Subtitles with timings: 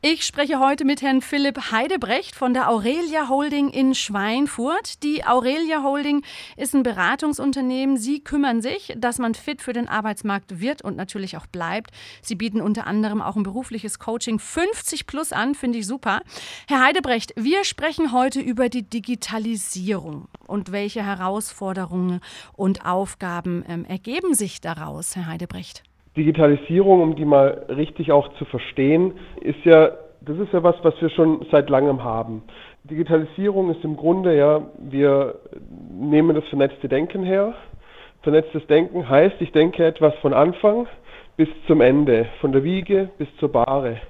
[0.00, 5.02] Ich spreche heute mit Herrn Philipp Heidebrecht von der Aurelia Holding in Schweinfurt.
[5.02, 6.22] Die Aurelia Holding
[6.56, 7.96] ist ein Beratungsunternehmen.
[7.96, 11.90] Sie kümmern sich, dass man fit für den Arbeitsmarkt wird und natürlich auch bleibt.
[12.22, 16.20] Sie bieten unter anderem auch ein berufliches Coaching 50 plus an, finde ich super.
[16.68, 22.20] Herr Heidebrecht, wir sprechen heute über die Digitalisierung und welche Herausforderungen
[22.52, 25.82] und Aufgaben ähm, ergeben sich daraus, Herr Heidebrecht.
[26.16, 29.90] Digitalisierung, um die mal richtig auch zu verstehen, ist ja,
[30.20, 32.42] das ist ja was, was wir schon seit langem haben.
[32.84, 35.36] Digitalisierung ist im Grunde ja, wir
[35.90, 37.54] nehmen das vernetzte Denken her.
[38.22, 40.86] Vernetztes Denken heißt, ich denke etwas von Anfang
[41.36, 44.00] bis zum Ende, von der Wiege bis zur Bahre.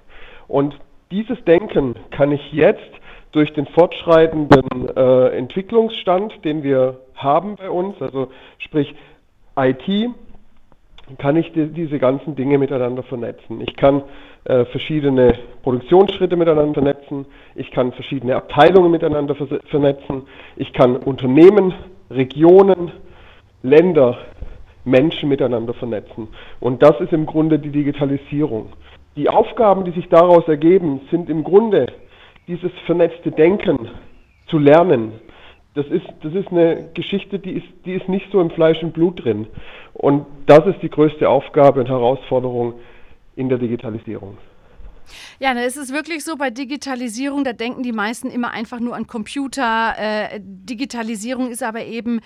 [0.46, 0.74] Und
[1.10, 2.90] dieses Denken kann ich jetzt
[3.32, 8.28] durch den fortschreitenden äh, Entwicklungsstand, den wir haben bei uns, also
[8.58, 8.94] sprich
[9.56, 10.10] IT,
[11.16, 13.60] kann ich die, diese ganzen Dinge miteinander vernetzen.
[13.60, 14.02] Ich kann
[14.44, 19.34] äh, verschiedene Produktionsschritte miteinander vernetzen, ich kann verschiedene Abteilungen miteinander
[19.70, 20.22] vernetzen,
[20.56, 21.72] ich kann Unternehmen,
[22.10, 22.92] Regionen,
[23.62, 24.18] Länder,
[24.84, 26.28] Menschen miteinander vernetzen.
[26.60, 28.72] Und das ist im Grunde die Digitalisierung.
[29.16, 31.86] Die Aufgaben, die sich daraus ergeben, sind im Grunde
[32.46, 33.88] dieses vernetzte Denken
[34.46, 35.12] zu lernen,
[35.78, 38.94] das ist, das ist eine Geschichte, die ist, die ist nicht so im Fleisch und
[38.94, 39.46] Blut drin.
[39.94, 42.74] Und das ist die größte Aufgabe und Herausforderung
[43.36, 44.38] in der Digitalisierung.
[45.38, 49.06] Ja, es ist wirklich so, bei Digitalisierung, da denken die meisten immer einfach nur an
[49.06, 49.94] Computer.
[49.96, 52.22] Äh, Digitalisierung ist aber eben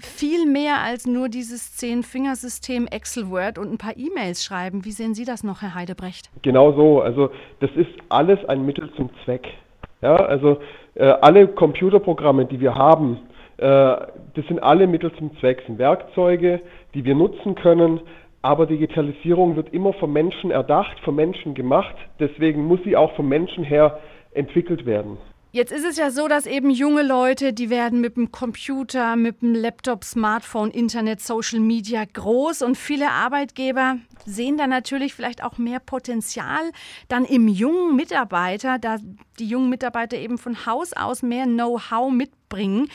[0.00, 4.84] viel mehr als nur dieses Zehn-Fingersystem Excel Word und ein paar E-Mails schreiben.
[4.84, 6.30] Wie sehen Sie das noch, Herr Heidebrecht?
[6.42, 7.00] Genau so.
[7.00, 9.46] Also das ist alles ein Mittel zum Zweck.
[10.02, 10.60] Ja, also
[11.04, 13.18] alle Computerprogramme, die wir haben,
[13.58, 13.62] äh,
[14.34, 16.60] das sind alle Mittel zum Zweck, sind Werkzeuge,
[16.94, 18.00] die wir nutzen können.
[18.40, 21.94] Aber Digitalisierung wird immer vom Menschen erdacht, vom Menschen gemacht.
[22.20, 23.98] Deswegen muss sie auch vom Menschen her
[24.32, 25.18] entwickelt werden.
[25.50, 29.40] Jetzt ist es ja so, dass eben junge Leute, die werden mit dem Computer, mit
[29.40, 35.56] dem Laptop, Smartphone, Internet, Social Media groß und viele Arbeitgeber sehen da natürlich vielleicht auch
[35.56, 36.70] mehr Potenzial
[37.08, 38.98] dann im jungen Mitarbeiter, da
[39.38, 42.88] die jungen Mitarbeiter eben von Haus aus mehr Know-how mitbringen.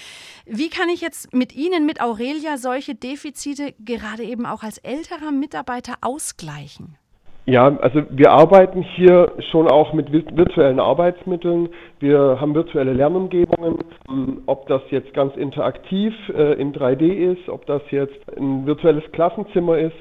[0.46, 5.32] Wie kann ich jetzt mit Ihnen, mit Aurelia, solche Defizite gerade eben auch als älterer
[5.32, 7.00] Mitarbeiter ausgleichen?
[7.46, 11.70] Ja, also wir arbeiten hier schon auch mit virtuellen Arbeitsmitteln.
[12.00, 13.80] Wir haben virtuelle Lernumgebungen,
[14.46, 19.78] ob das jetzt ganz interaktiv äh, in 3D ist, ob das jetzt ein virtuelles Klassenzimmer
[19.78, 19.96] ist.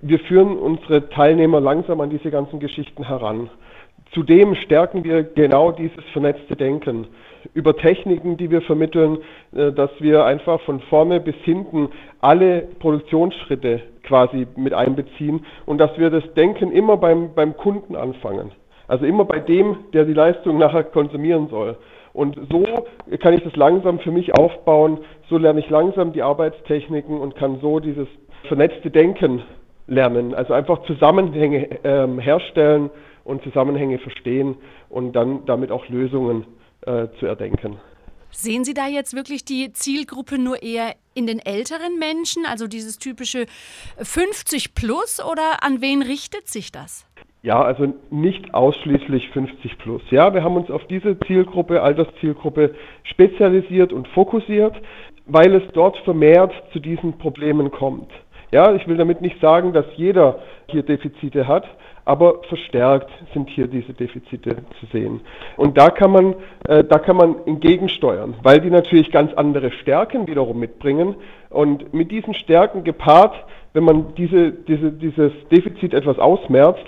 [0.00, 3.50] Wir führen unsere Teilnehmer langsam an diese ganzen Geschichten heran.
[4.12, 7.06] Zudem stärken wir genau dieses vernetzte Denken
[7.54, 9.18] über Techniken, die wir vermitteln,
[9.54, 11.90] äh, dass wir einfach von vorne bis hinten
[12.20, 18.52] alle Produktionsschritte quasi mit einbeziehen und dass wir das Denken immer beim, beim Kunden anfangen.
[18.88, 21.76] Also immer bei dem, der die Leistung nachher konsumieren soll.
[22.12, 22.86] Und so
[23.18, 27.58] kann ich das langsam für mich aufbauen, so lerne ich langsam die Arbeitstechniken und kann
[27.60, 28.08] so dieses
[28.44, 29.42] vernetzte Denken
[29.86, 30.34] lernen.
[30.34, 32.90] Also einfach Zusammenhänge ähm, herstellen
[33.26, 34.56] und Zusammenhänge verstehen
[34.88, 36.46] und dann damit auch Lösungen
[36.82, 37.76] äh, zu erdenken.
[38.30, 42.98] Sehen Sie da jetzt wirklich die Zielgruppe nur eher in den älteren Menschen, also dieses
[42.98, 43.46] typische
[43.98, 47.06] 50 plus, oder an wen richtet sich das?
[47.42, 50.02] Ja, also nicht ausschließlich 50 plus.
[50.10, 54.74] Ja, wir haben uns auf diese Zielgruppe, Alterszielgruppe spezialisiert und fokussiert,
[55.26, 58.10] weil es dort vermehrt zu diesen Problemen kommt.
[58.52, 61.64] Ja, ich will damit nicht sagen, dass jeder hier Defizite hat,
[62.06, 65.20] aber verstärkt sind hier diese Defizite zu sehen.
[65.56, 66.34] Und da kann man,
[66.66, 71.16] äh, da kann man entgegensteuern, weil die natürlich ganz andere Stärken wiederum mitbringen.
[71.50, 73.34] Und mit diesen Stärken gepaart,
[73.74, 76.86] wenn man diese, diese, dieses Defizit etwas ausmerzt,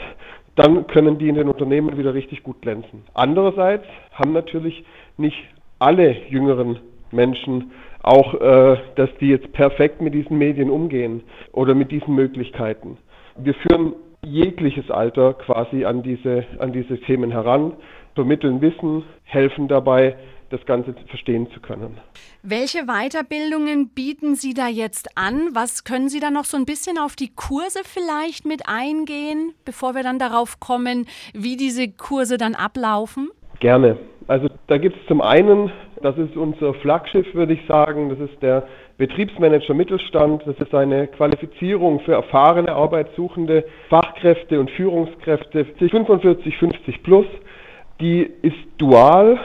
[0.55, 3.03] dann können die in den Unternehmen wieder richtig gut glänzen.
[3.12, 4.85] Andererseits haben natürlich
[5.17, 5.39] nicht
[5.81, 6.79] alle jüngeren
[7.11, 7.73] Menschen
[8.05, 12.99] auch, äh, dass die jetzt perfekt mit diesen Medien umgehen oder mit diesen Möglichkeiten.
[13.37, 13.95] Wir führen
[14.31, 17.72] jegliches Alter quasi an diese, an diese Themen heran,
[18.15, 20.17] vermitteln Wissen, helfen dabei,
[20.50, 21.99] das Ganze verstehen zu können.
[22.43, 25.50] Welche Weiterbildungen bieten Sie da jetzt an?
[25.53, 29.94] Was können Sie da noch so ein bisschen auf die Kurse vielleicht mit eingehen, bevor
[29.94, 33.29] wir dann darauf kommen, wie diese Kurse dann ablaufen?
[33.61, 33.99] Gerne.
[34.26, 35.70] Also da gibt es zum einen,
[36.03, 38.65] das ist unser Flaggschiff, würde ich sagen, das ist der
[38.99, 40.43] Betriebsmanager Mittelstand.
[40.47, 47.27] Das ist eine Qualifizierung für erfahrene Arbeitssuchende, Fachkräfte und Führungskräfte 45, 50 plus.
[48.00, 49.39] Die ist dual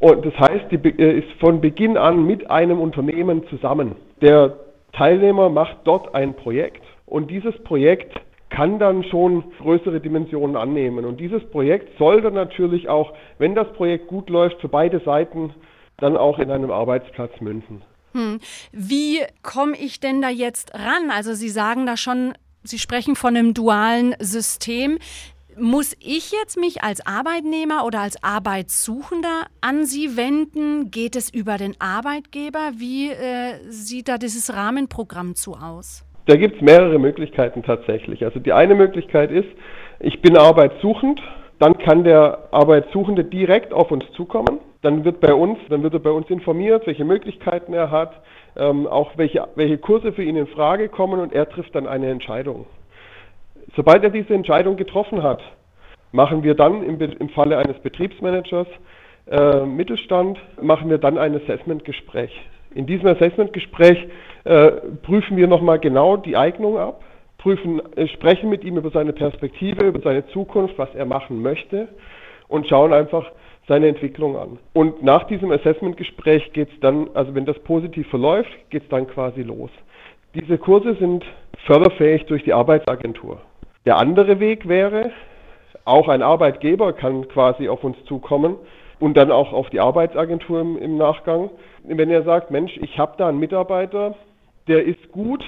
[0.00, 3.96] und das heißt, die äh, ist von Beginn an mit einem Unternehmen zusammen.
[4.20, 4.56] Der
[4.92, 8.18] Teilnehmer macht dort ein Projekt und dieses Projekt
[8.48, 11.04] kann dann schon größere Dimensionen annehmen.
[11.04, 15.52] Und dieses Projekt soll dann natürlich auch, wenn das Projekt gut läuft, für beide Seiten
[15.98, 17.82] dann auch in einem Arbeitsplatz münden.
[18.12, 18.38] Hm.
[18.72, 21.10] Wie komme ich denn da jetzt ran?
[21.10, 24.98] Also Sie sagen da schon, Sie sprechen von einem dualen System.
[25.58, 30.90] Muss ich jetzt mich als Arbeitnehmer oder als Arbeitssuchender an Sie wenden?
[30.90, 32.72] Geht es über den Arbeitgeber?
[32.76, 36.04] Wie äh, sieht da dieses Rahmenprogramm zu aus?
[36.26, 38.24] Da gibt es mehrere Möglichkeiten tatsächlich.
[38.24, 39.48] Also die eine Möglichkeit ist,
[40.00, 41.20] ich bin arbeitssuchend,
[41.58, 44.58] dann kann der Arbeitssuchende direkt auf uns zukommen.
[44.86, 48.22] Dann wird bei uns, dann wird er bei uns informiert, welche Möglichkeiten er hat,
[48.56, 52.08] ähm, auch welche, welche Kurse für ihn in Frage kommen und er trifft dann eine
[52.08, 52.66] Entscheidung.
[53.74, 55.42] Sobald er diese Entscheidung getroffen hat,
[56.12, 58.68] machen wir dann im, im Falle eines Betriebsmanagers
[59.28, 62.30] äh, Mittelstand, machen wir dann ein Assessment-Gespräch.
[62.72, 64.06] In diesem Assessment-Gespräch
[64.44, 64.70] äh,
[65.02, 67.02] prüfen wir nochmal genau die Eignung ab,
[67.38, 71.88] prüfen, äh, sprechen mit ihm über seine Perspektive, über seine Zukunft, was er machen möchte
[72.46, 73.32] und schauen einfach
[73.68, 74.58] seine Entwicklung an.
[74.72, 79.06] Und nach diesem Assessment-Gespräch geht es dann, also wenn das positiv verläuft, geht es dann
[79.06, 79.70] quasi los.
[80.34, 81.24] Diese Kurse sind
[81.66, 83.40] förderfähig durch die Arbeitsagentur.
[83.84, 85.10] Der andere Weg wäre,
[85.84, 88.56] auch ein Arbeitgeber kann quasi auf uns zukommen
[88.98, 91.50] und dann auch auf die Arbeitsagentur im, im Nachgang.
[91.84, 94.14] Wenn er sagt, Mensch, ich habe da einen Mitarbeiter,
[94.68, 95.44] der ist gut,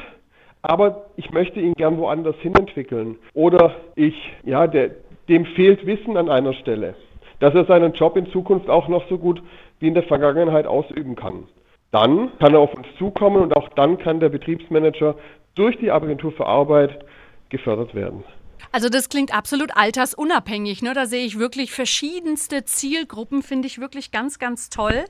[0.62, 3.17] aber ich möchte ihn gern woanders hin entwickeln.
[3.35, 4.91] Oder ich, ja, der,
[5.29, 6.94] dem fehlt Wissen an einer Stelle,
[7.40, 9.43] dass er seinen Job in Zukunft auch noch so gut
[9.81, 11.44] wie in der Vergangenheit ausüben kann.
[11.90, 15.14] Dann kann er auf uns zukommen und auch dann kann der Betriebsmanager
[15.55, 17.05] durch die Agentur für Arbeit
[17.49, 18.25] gefördert werden.
[18.73, 20.82] Also das klingt absolut altersunabhängig.
[20.82, 20.93] Ne?
[20.93, 25.05] Da sehe ich wirklich verschiedenste Zielgruppen, finde ich wirklich ganz, ganz toll.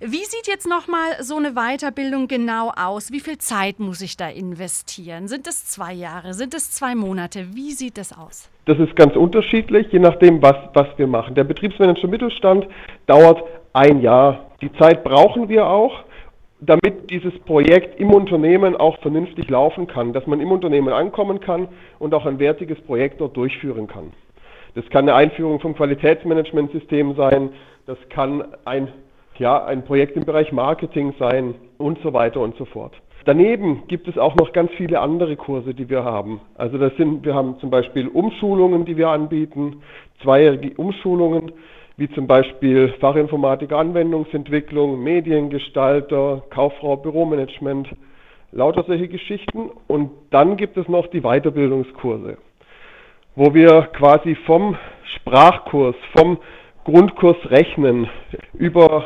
[0.00, 3.12] Wie sieht jetzt nochmal so eine Weiterbildung genau aus?
[3.12, 5.28] Wie viel Zeit muss ich da investieren?
[5.28, 6.34] Sind es zwei Jahre?
[6.34, 7.54] Sind es zwei Monate?
[7.54, 8.48] Wie sieht das aus?
[8.66, 11.34] Das ist ganz unterschiedlich, je nachdem, was, was wir machen.
[11.34, 12.66] Der Betriebsmanager Mittelstand
[13.06, 14.50] dauert ein Jahr.
[14.62, 16.04] Die Zeit brauchen wir auch
[16.66, 21.68] damit dieses Projekt im Unternehmen auch vernünftig laufen kann, dass man im Unternehmen ankommen kann
[21.98, 24.12] und auch ein wertiges Projekt dort durchführen kann.
[24.74, 27.50] Das kann eine Einführung vom Qualitätsmanagementsystem sein,
[27.86, 28.88] das kann ein,
[29.38, 32.94] ja, ein Projekt im Bereich Marketing sein und so weiter und so fort.
[33.24, 36.40] Daneben gibt es auch noch ganz viele andere Kurse, die wir haben.
[36.56, 39.82] Also das sind, wir haben zum Beispiel Umschulungen, die wir anbieten,
[40.22, 41.52] zweijährige Umschulungen
[41.96, 47.88] wie zum Beispiel Fachinformatiker Anwendungsentwicklung, Mediengestalter, Kauffrau Büromanagement,
[48.52, 49.70] lauter solche Geschichten.
[49.86, 52.36] Und dann gibt es noch die Weiterbildungskurse,
[53.36, 54.76] wo wir quasi vom
[55.16, 56.38] Sprachkurs, vom
[56.84, 58.08] Grundkurs Rechnen
[58.54, 59.04] über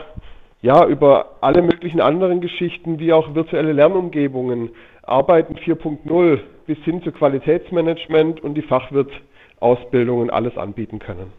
[0.63, 4.71] ja, über alle möglichen anderen Geschichten, wie auch virtuelle Lernumgebungen,
[5.03, 11.33] Arbeiten 4.0 bis hin zu Qualitätsmanagement und die Fachwirtausbildungen alles anbieten können.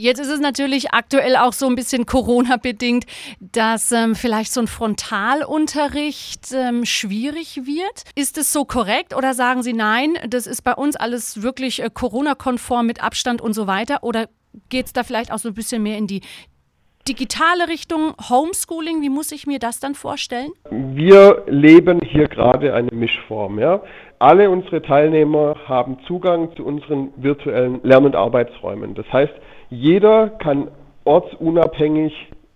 [0.00, 3.04] Jetzt ist es natürlich aktuell auch so ein bisschen Corona-bedingt,
[3.40, 8.04] dass ähm, vielleicht so ein Frontalunterricht ähm, schwierig wird.
[8.14, 11.90] Ist es so korrekt oder sagen Sie nein, das ist bei uns alles wirklich äh,
[11.92, 14.04] Corona-konform mit Abstand und so weiter?
[14.04, 14.28] Oder
[14.68, 16.20] geht es da vielleicht auch so ein bisschen mehr in die
[17.08, 19.00] digitale Richtung, Homeschooling?
[19.00, 20.50] Wie muss ich mir das dann vorstellen?
[20.70, 23.58] Wir leben hier gerade eine Mischform.
[23.58, 23.80] Ja?
[24.18, 28.94] Alle unsere Teilnehmer haben Zugang zu unseren virtuellen Lern- und Arbeitsräumen.
[28.94, 29.32] Das heißt,
[29.70, 30.70] jeder kann
[31.04, 32.12] ortsunabhängig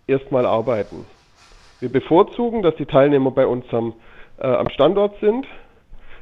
[0.06, 1.06] erstmal arbeiten.
[1.80, 3.94] Wir bevorzugen, dass die Teilnehmer bei uns am,
[4.38, 5.46] äh, am Standort sind,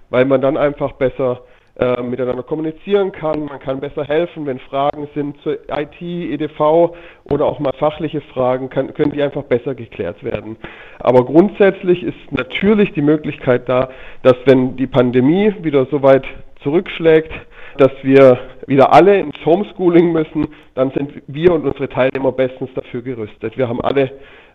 [0.09, 1.43] weil man dann einfach besser
[1.81, 6.95] äh, miteinander kommunizieren kann, man kann besser helfen, wenn Fragen sind zur IT, EDV
[7.25, 10.59] oder auch mal fachliche Fragen, kann, können die einfach besser geklärt werden.
[10.99, 13.89] Aber grundsätzlich ist natürlich die Möglichkeit da,
[14.23, 16.27] dass wenn die Pandemie wieder so weit
[16.63, 17.33] zurückschlägt,
[17.79, 23.01] dass wir wieder alle ins Homeschooling müssen, dann sind wir und unsere Teilnehmer bestens dafür
[23.01, 23.57] gerüstet.
[23.57, 24.11] Wir haben alle,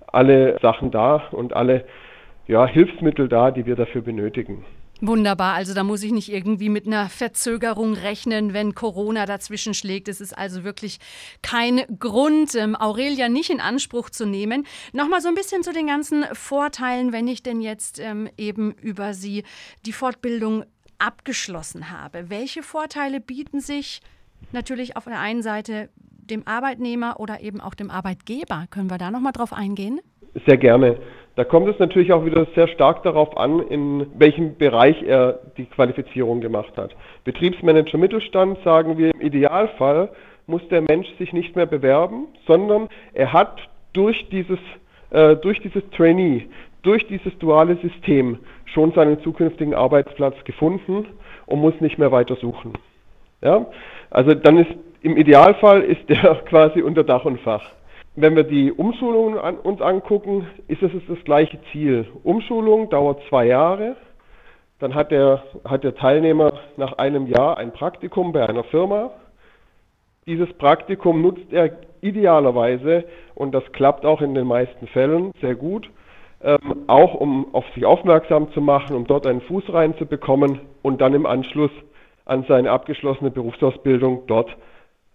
[0.06, 1.86] alle Sachen da und alle
[2.48, 4.64] ja, Hilfsmittel da, die wir dafür benötigen.
[5.02, 10.08] Wunderbar, also da muss ich nicht irgendwie mit einer Verzögerung rechnen, wenn Corona dazwischen schlägt.
[10.08, 11.00] Es ist also wirklich
[11.42, 14.66] kein Grund, ähm, Aurelia nicht in Anspruch zu nehmen.
[14.94, 19.14] Nochmal so ein bisschen zu den ganzen Vorteilen, wenn ich denn jetzt ähm, eben über
[19.14, 19.44] Sie
[19.86, 20.64] die Fortbildung
[20.98, 22.30] abgeschlossen habe.
[22.30, 24.00] Welche Vorteile bieten sich
[24.54, 28.66] natürlich auf der einen Seite dem Arbeitnehmer oder eben auch dem Arbeitgeber?
[28.70, 30.00] Können wir da nochmal drauf eingehen?
[30.48, 30.98] Sehr gerne.
[31.36, 35.66] Da kommt es natürlich auch wieder sehr stark darauf an, in welchem Bereich er die
[35.66, 36.96] Qualifizierung gemacht hat.
[37.26, 40.10] Betriebsmanager Mittelstand sagen wir, im Idealfall
[40.48, 43.58] muss der Mensch sich nicht mehr bewerben, sondern er hat
[43.92, 44.60] durch dieses,
[45.10, 46.48] äh, durch dieses Trainee,
[46.84, 51.06] durch dieses duale System schon seinen zukünftigen Arbeitsplatz gefunden
[51.48, 52.74] und muss nicht mehr weiter suchen.
[53.42, 53.66] Ja?
[54.10, 57.72] Also dann ist im Idealfall ist der quasi unter Dach und Fach.
[58.18, 62.08] Wenn wir die Umschulungen an, uns angucken, ist es das gleiche Ziel.
[62.24, 63.98] Umschulung dauert zwei Jahre.
[64.80, 69.12] Dann hat der, hat der Teilnehmer nach einem Jahr ein Praktikum bei einer Firma.
[70.28, 73.04] Dieses Praktikum nutzt er idealerweise,
[73.36, 75.90] und das klappt auch in den meisten Fällen sehr gut,
[76.42, 81.14] ähm, auch um auf sich aufmerksam zu machen, um dort einen Fuß reinzubekommen und dann
[81.14, 81.72] im Anschluss
[82.24, 84.56] an seine abgeschlossene Berufsausbildung dort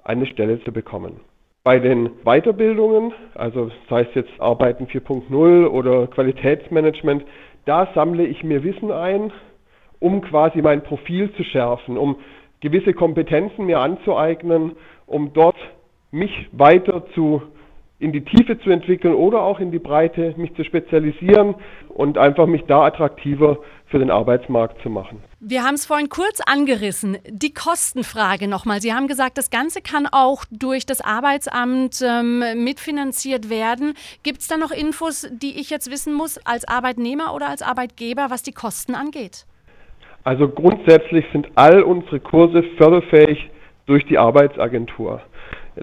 [0.04, 1.20] eine Stelle zu bekommen.
[1.62, 7.22] Bei den Weiterbildungen, also sei es jetzt Arbeiten 4.0 oder Qualitätsmanagement,
[7.66, 9.30] da sammle ich mir Wissen ein,
[9.98, 12.16] um quasi mein Profil zu schärfen, um
[12.60, 14.72] gewisse Kompetenzen mir anzueignen,
[15.06, 15.56] um dort
[16.10, 17.42] mich weiter zu
[18.00, 21.54] in die Tiefe zu entwickeln oder auch in die Breite, mich zu spezialisieren
[21.90, 25.22] und einfach mich da attraktiver für den Arbeitsmarkt zu machen.
[25.40, 27.18] Wir haben es vorhin kurz angerissen.
[27.28, 28.80] Die Kostenfrage nochmal.
[28.80, 33.94] Sie haben gesagt, das Ganze kann auch durch das Arbeitsamt ähm, mitfinanziert werden.
[34.22, 38.26] Gibt es da noch Infos, die ich jetzt wissen muss als Arbeitnehmer oder als Arbeitgeber,
[38.30, 39.44] was die Kosten angeht?
[40.24, 43.50] Also grundsätzlich sind all unsere Kurse förderfähig
[43.86, 45.20] durch die Arbeitsagentur.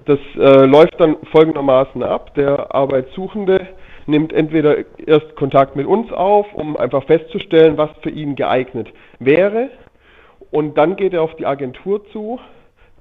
[0.06, 2.34] Das äh, läuft dann folgendermaßen ab.
[2.36, 3.68] Der Arbeitssuchende
[4.06, 8.88] nimmt entweder erst Kontakt mit uns auf, um einfach festzustellen, was für ihn geeignet
[9.20, 9.70] wäre.
[10.52, 12.40] Und dann geht er auf die Agentur zu,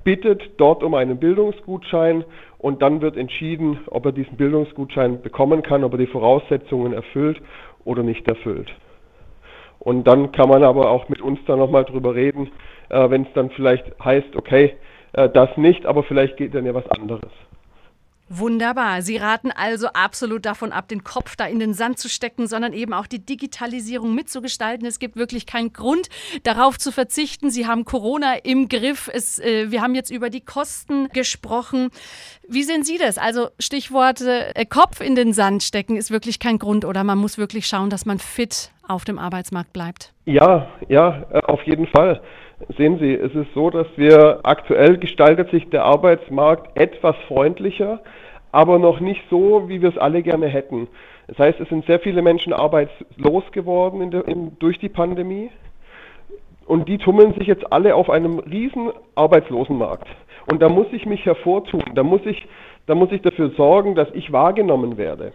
[0.04, 2.24] bittet dort um einen Bildungsgutschein
[2.58, 7.40] und dann wird entschieden, ob er diesen Bildungsgutschein bekommen kann, ob er die Voraussetzungen erfüllt
[7.84, 8.72] oder nicht erfüllt.
[9.78, 12.50] Und dann kann man aber auch mit uns da nochmal drüber reden,
[12.88, 14.74] äh, wenn es dann vielleicht heißt, okay,
[15.16, 17.30] äh, das nicht, aber vielleicht geht dann ja was anderes.
[18.28, 19.02] Wunderbar.
[19.02, 22.72] Sie raten also absolut davon ab, den Kopf da in den Sand zu stecken, sondern
[22.72, 24.84] eben auch die Digitalisierung mitzugestalten.
[24.84, 26.08] Es gibt wirklich keinen Grund,
[26.42, 27.50] darauf zu verzichten.
[27.50, 29.08] Sie haben Corona im Griff.
[29.12, 31.90] Es, äh, wir haben jetzt über die Kosten gesprochen.
[32.48, 33.16] Wie sehen Sie das?
[33.16, 37.38] Also Stichwort äh, Kopf in den Sand stecken ist wirklich kein Grund oder man muss
[37.38, 40.12] wirklich schauen, dass man fit auf dem Arbeitsmarkt bleibt.
[40.24, 42.20] Ja, ja, äh, auf jeden Fall.
[42.78, 48.00] Sehen Sie, es ist so, dass wir aktuell gestaltet sich der Arbeitsmarkt etwas freundlicher,
[48.50, 50.88] aber noch nicht so, wie wir es alle gerne hätten.
[51.28, 55.50] Das heißt, es sind sehr viele Menschen arbeitslos geworden der, in, durch die Pandemie
[56.66, 60.08] und die tummeln sich jetzt alle auf einem riesen Arbeitslosenmarkt.
[60.50, 62.46] Und da muss ich mich hervortun, da muss ich,
[62.86, 65.32] da muss ich dafür sorgen, dass ich wahrgenommen werde.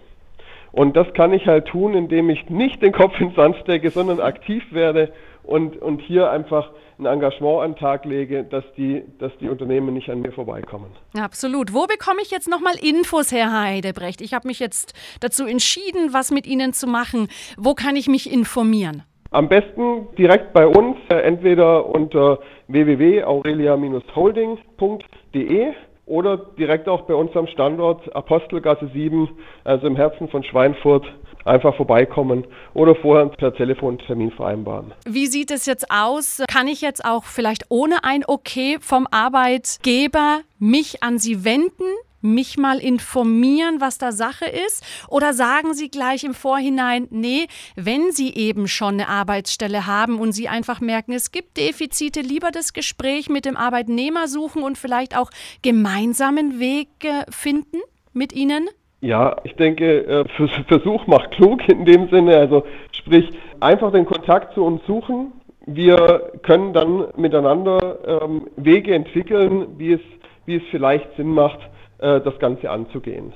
[0.72, 4.22] Und das kann ich halt tun, indem ich nicht den Kopf ins Sand stecke, sondern
[4.22, 5.12] aktiv werde
[5.43, 6.69] und, und hier einfach
[7.00, 10.91] ein Engagement an den Tag lege, dass die, dass die Unternehmen nicht an mir vorbeikommen.
[11.19, 11.74] Absolut.
[11.74, 14.21] Wo bekomme ich jetzt nochmal Infos, Herr Heidebrecht?
[14.21, 17.27] Ich habe mich jetzt dazu entschieden, was mit Ihnen zu machen.
[17.57, 19.03] Wo kann ich mich informieren?
[19.31, 25.67] Am besten direkt bei uns, äh, entweder unter www.aurelia-holding.de
[26.05, 29.29] oder direkt auch bei uns am Standort Apostelgasse 7,
[29.63, 31.05] also im Herzen von Schweinfurt,
[31.45, 34.93] einfach vorbeikommen oder vorher per Telefontermin vereinbaren.
[35.05, 36.43] Wie sieht es jetzt aus?
[36.48, 41.83] Kann ich jetzt auch vielleicht ohne ein Okay vom Arbeitgeber mich an Sie wenden?
[42.21, 44.83] mich mal informieren, was da Sache ist?
[45.07, 50.31] Oder sagen Sie gleich im Vorhinein, nee, wenn Sie eben schon eine Arbeitsstelle haben und
[50.31, 55.17] Sie einfach merken, es gibt Defizite, lieber das Gespräch mit dem Arbeitnehmer suchen und vielleicht
[55.17, 55.29] auch
[55.62, 56.89] gemeinsamen Weg
[57.29, 57.77] finden
[58.13, 58.69] mit Ihnen?
[59.01, 60.25] Ja, ich denke, äh,
[60.67, 62.38] Versuch macht klug in dem Sinne.
[62.38, 63.27] Also sprich,
[63.60, 65.34] einfach den Kontakt zu uns suchen.
[65.65, 70.01] Wir können dann miteinander ähm, Wege entwickeln, wie es,
[70.46, 71.60] wie es vielleicht Sinn macht,
[71.98, 73.34] äh, das Ganze anzugehen.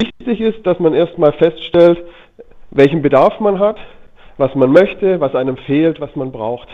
[0.00, 2.04] Wichtig ist, dass man erstmal feststellt,
[2.70, 3.78] welchen Bedarf man hat,
[4.36, 6.68] was man möchte, was einem fehlt, was man braucht.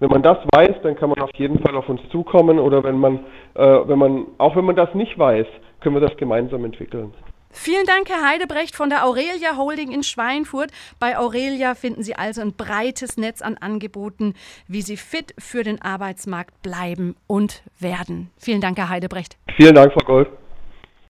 [0.00, 2.98] Wenn man das weiß, dann kann man auf jeden Fall auf uns zukommen oder wenn
[2.98, 3.20] man,
[3.54, 5.46] äh, wenn man, auch wenn man das nicht weiß,
[5.80, 7.12] können wir das gemeinsam entwickeln.
[7.58, 10.70] Vielen Dank, Herr Heidebrecht von der Aurelia Holding in Schweinfurt.
[11.00, 14.34] Bei Aurelia finden Sie also ein breites Netz an Angeboten,
[14.68, 18.30] wie Sie fit für den Arbeitsmarkt bleiben und werden.
[18.36, 19.36] Vielen Dank, Herr Heidebrecht.
[19.56, 20.28] Vielen Dank, Frau Gold.